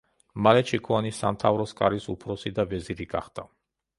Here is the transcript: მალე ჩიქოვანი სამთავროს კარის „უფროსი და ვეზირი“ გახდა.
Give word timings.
მალე 0.45 0.63
ჩიქოვანი 0.69 1.11
სამთავროს 1.17 1.75
კარის 1.81 2.09
„უფროსი 2.15 2.53
და 2.61 2.65
ვეზირი“ 2.73 3.09
გახდა. 3.15 3.49